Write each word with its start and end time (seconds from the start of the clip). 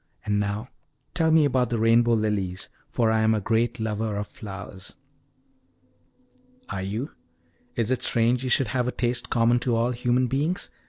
And 0.25 0.39
now 0.39 0.69
tell 1.13 1.29
me 1.29 1.45
about 1.45 1.69
the 1.69 1.77
rainbow 1.77 2.15
lilies, 2.15 2.69
for 2.89 3.11
I 3.11 3.19
am 3.21 3.35
a 3.35 3.39
great 3.39 3.79
lover 3.79 4.15
of 4.15 4.25
flowers." 4.25 4.95
"Are 6.69 6.81
you? 6.81 7.11
Is 7.75 7.91
it 7.91 8.01
strange 8.01 8.43
you 8.43 8.49
should 8.49 8.69
have 8.69 8.87
a 8.87 8.91
taste 8.91 9.29
common 9.29 9.59
to 9.59 9.75
all 9.75 9.91
human 9.91 10.25
beings?" 10.25 10.71